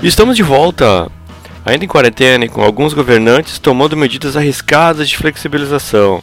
[0.00, 1.10] Estamos de volta,
[1.66, 6.22] ainda em quarentena e com alguns governantes tomando medidas arriscadas de flexibilização.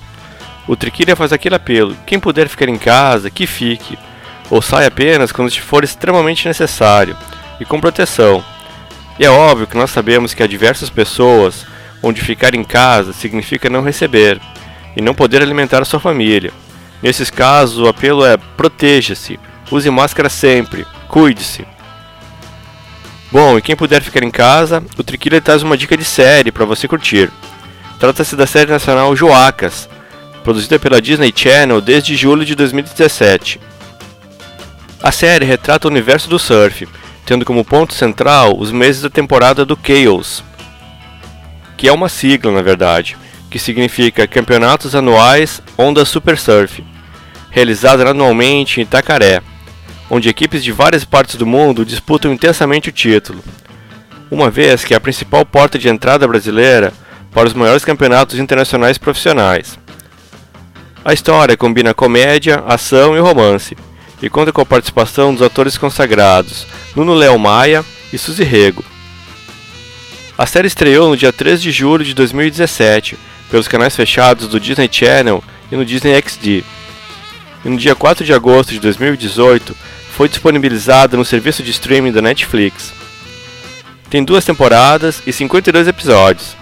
[0.66, 4.00] O Triquilha faz aquele apelo: quem puder ficar em casa, que fique,
[4.50, 7.18] ou saia apenas quando for extremamente necessário
[7.60, 8.42] e com proteção.
[9.20, 11.66] E é óbvio que nós sabemos que há diversas pessoas
[12.02, 14.40] onde ficar em casa significa não receber
[14.96, 16.54] e não poder alimentar sua família.
[17.04, 19.38] Nesses casos, o apelo é: proteja-se,
[19.70, 21.75] use máscara sempre, cuide-se.
[23.36, 26.64] Bom, e quem puder ficar em casa, o Triquilha traz uma dica de série para
[26.64, 27.30] você curtir.
[28.00, 29.90] Trata-se da série nacional Joacas,
[30.42, 33.60] produzida pela Disney Channel desde julho de 2017.
[35.04, 36.88] A série retrata o universo do surf,
[37.26, 40.42] tendo como ponto central os meses da temporada do Chaos,
[41.76, 43.18] que é uma sigla na verdade,
[43.52, 46.82] que significa Campeonatos Anuais Onda Super Surf,
[47.52, 49.42] realizada anualmente em Itacaré
[50.10, 53.44] onde equipes de várias partes do mundo disputam intensamente o título,
[54.30, 56.94] uma vez que é a principal porta de entrada brasileira
[57.32, 59.78] para os maiores campeonatos internacionais profissionais.
[61.04, 63.76] A história combina comédia, ação e romance,
[64.22, 68.84] e conta com a participação dos atores consagrados Nuno Léo Maia e Suzy Rego.
[70.38, 73.18] A série estreou no dia 3 de julho de 2017
[73.50, 76.64] pelos canais fechados do Disney Channel e no Disney XD.
[77.66, 79.76] E no dia 4 de agosto de 2018
[80.12, 82.94] foi disponibilizada no serviço de streaming da Netflix.
[84.10, 86.56] Tem duas temporadas e 52 episódios.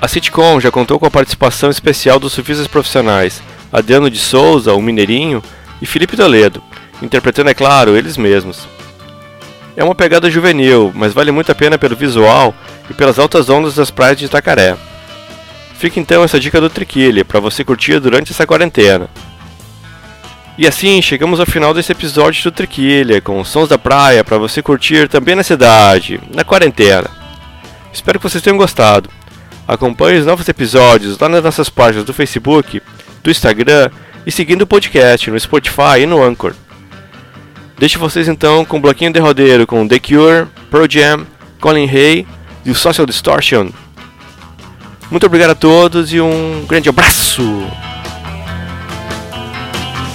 [0.00, 4.82] A sitcom já contou com a participação especial dos surfistas profissionais Adriano de Souza, o
[4.82, 5.42] Mineirinho,
[5.80, 6.62] e Felipe Toledo,
[7.02, 8.66] interpretando, é claro, eles mesmos.
[9.76, 12.54] É uma pegada juvenil, mas vale muito a pena pelo visual
[12.88, 14.76] e pelas altas ondas das praias de Itacaré.
[15.78, 19.10] Fica então essa dica do Triquilha para você curtir durante essa quarentena.
[20.58, 24.62] E assim chegamos ao final desse episódio do Triquilha, com sons da praia para você
[24.62, 27.10] curtir também na cidade, na quarentena.
[27.92, 29.10] Espero que vocês tenham gostado.
[29.68, 32.80] Acompanhe os novos episódios lá nas nossas páginas do Facebook,
[33.22, 33.90] do Instagram
[34.24, 36.54] e seguindo o podcast no Spotify e no Anchor.
[37.78, 41.26] Deixo vocês então com um bloquinho de rodeiro com The Cure, Pro Jam,
[41.60, 42.26] Colin Hay
[42.64, 43.68] e o Social Distortion.
[45.10, 47.85] Muito obrigado a todos e um grande abraço!